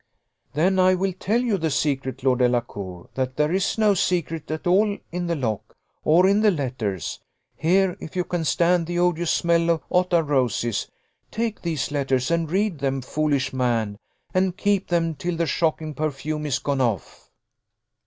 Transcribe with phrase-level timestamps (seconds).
[0.55, 4.65] "Then I will tell you the secret, Lord Delacour that there is no secret at
[4.65, 7.19] all in the lock, or in the letters.
[7.55, 10.89] Here, if you can stand the odious smell of ottar of roses,
[11.29, 13.99] take these letters and read them, foolish man;
[14.33, 17.29] and keep them till the shocking perfume is gone off."